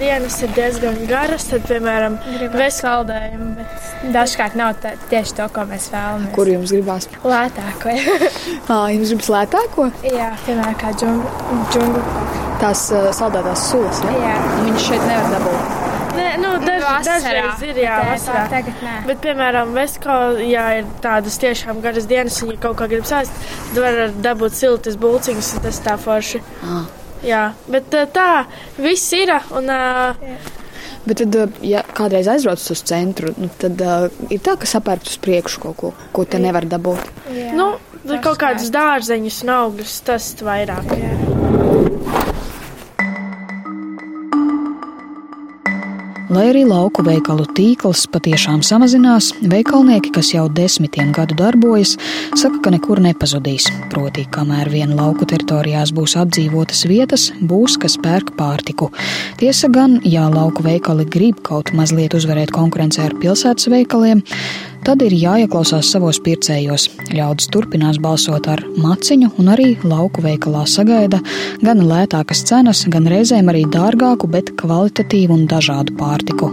Dienas 0.00 0.36
ir 0.44 0.52
diezgan 0.56 0.98
garas, 1.10 1.46
tad, 1.50 1.64
piemēram, 1.68 2.18
Gribas 2.26 2.80
saldējumu, 2.82 3.48
bet 3.58 4.12
dažkārt 4.14 4.56
nav 4.58 4.74
tā, 4.82 4.94
tieši 5.10 5.36
to, 5.40 5.48
ko 5.54 5.64
mēs 5.70 5.88
vēlamies. 5.92 6.32
Kur 6.36 6.50
jums 6.52 6.74
gribās? 6.74 7.08
Lētāko. 7.24 7.94
Ā, 7.96 8.78
jums 8.94 9.14
gribas 9.14 9.32
lētāko? 9.36 9.88
Jā, 10.06 10.30
piemēram, 10.46 10.78
kā 10.80 10.92
džungļu. 11.00 12.04
Tās 12.60 12.86
uh, 12.94 13.10
saldētās 13.12 13.66
sulas, 13.70 14.00
ja? 14.06 14.14
Jā. 14.30 14.36
Viņas 14.62 14.86
šeit 14.88 15.02
nevar 15.04 15.34
dabūt. 15.34 15.74
Nē, 16.16 16.28
nu, 16.40 16.50
daž, 16.64 16.80
Vasarā. 16.80 17.16
dažreiz 17.20 17.64
ir 17.68 17.80
jā, 17.82 17.96
Bet, 18.00 18.12
vasarā. 18.14 18.44
tagad 18.48 18.84
nē. 18.86 18.94
Bet, 19.04 19.18
piemēram, 19.20 19.74
Vesko, 19.76 20.14
ja 20.48 20.62
ir 20.78 20.86
tādas 21.04 21.36
tiešām 21.42 21.82
garas 21.84 22.08
dienas, 22.08 22.38
un 22.46 22.54
ja 22.54 22.60
kaut 22.62 22.78
kā 22.80 22.88
grib 22.88 23.04
sāst, 23.04 23.36
tad 23.74 23.82
var 23.84 24.14
dabūt 24.24 24.56
siltas 24.56 24.96
bulciņas, 25.02 25.50
un 25.58 25.66
tas 25.68 25.82
tā 25.84 25.98
forši. 26.00 26.40
Ah. 26.64 26.86
Jā, 27.24 27.48
bet 27.72 27.94
ā, 27.96 28.04
tā, 28.12 28.30
viss 28.82 29.12
ir, 29.16 29.32
un 29.56 29.72
ā, 29.72 29.80
Bet, 31.06 31.20
tad, 31.20 31.36
uh, 31.38 31.58
ja 31.62 31.84
kādreiz 31.94 32.26
aizbrauc 32.26 32.58
uz 32.58 32.80
centru, 32.82 33.30
nu, 33.38 33.46
tad 33.62 33.78
uh, 33.78 34.08
ir 34.26 34.40
tā, 34.42 34.56
ka 34.58 34.66
sapērkt 34.66 35.12
uz 35.12 35.20
priekšu 35.22 35.60
kaut 35.62 35.76
ko, 35.78 35.90
ko 36.10 36.24
te 36.26 36.40
nevar 36.42 36.66
dabūt. 36.66 37.12
jā, 37.30 37.52
nu, 37.54 37.68
kaut 38.24 38.40
kādas 38.42 38.72
dārzeņus 38.74 39.38
un 39.46 39.52
augļus, 39.54 40.00
tas 40.08 40.32
vairāk. 40.42 40.90
Jā. 40.98 41.12
Lai 46.26 46.48
arī 46.50 46.64
lauku 46.66 47.04
veikalu 47.06 47.44
tīkls 47.54 48.00
patiešām 48.10 48.58
samazinās, 48.66 49.28
veikalnieki, 49.46 50.10
kas 50.16 50.32
jau 50.32 50.48
desmitiem 50.50 51.12
gadu 51.14 51.36
darbojas, 51.38 51.92
saka, 52.34 52.58
ka 52.64 52.72
nekur 52.74 52.98
nepazudīs. 53.04 53.68
Proti, 53.92 54.24
kamēr 54.34 54.66
vien 54.72 54.96
lauku 54.98 55.28
teritorijās 55.30 55.94
būs 55.94 56.16
apdzīvotas 56.18 56.82
vietas, 56.90 57.28
būs 57.38 57.78
kas 57.78 57.94
pērk 58.02 58.34
pārtiku. 58.40 58.90
Tiesa 59.38 59.70
gan, 59.70 60.00
ja 60.02 60.26
lauku 60.32 60.66
veikali 60.66 61.06
grib 61.06 61.44
kaut 61.46 61.70
mazliet 61.78 62.18
uzvarēt 62.18 62.50
konkurencē 62.56 63.06
ar 63.06 63.14
pilsētas 63.22 63.70
veikaliem, 63.70 64.24
tad 64.86 65.02
ir 65.02 65.14
jāieklausās 65.18 65.88
savos 65.90 66.20
pircējos. 66.22 66.86
Ļaudis 67.10 67.50
turpinās 67.50 67.98
balsot 68.02 68.46
ar 68.50 68.62
maciņu, 68.78 69.32
un 69.40 69.50
arī 69.50 69.72
lauku 69.82 70.22
veikalā 70.22 70.62
sagaida 70.70 71.18
gan 71.64 71.82
lētākas 71.82 72.44
cenas, 72.46 72.84
gan 72.92 73.08
reizēm 73.10 73.50
arī 73.50 73.64
dārgāku, 73.72 74.30
bet 74.30 74.54
kvalitatīvu 74.60 75.34
un 75.34 75.44
dažādu 75.50 75.96
pārtiku. 75.98 76.52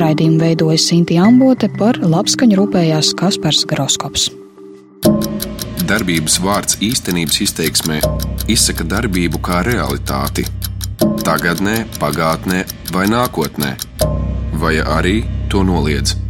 Raidījumu 0.00 0.40
veidoja 0.40 0.80
Sintīna 0.80 1.28
Ambote, 1.28 1.68
par 1.80 1.98
labskaņu 2.00 2.60
rūpējās 2.60 3.14
Kaspars 3.20 3.64
Groskops. 3.68 4.30
Darbības 5.88 6.38
vārds 6.44 6.76
īstenības 6.84 7.40
izteiksmē 7.46 8.00
izsaka 8.52 8.84
darbību 8.86 9.40
kā 9.44 9.64
realitāti. 9.66 10.44
Tagatnē, 11.24 11.82
pagātnē 12.00 12.64
vai 12.94 13.06
nākotnē, 13.10 13.74
vai 14.60 14.76
arī 14.84 15.24
to 15.48 15.64
noliedz. 15.64 16.29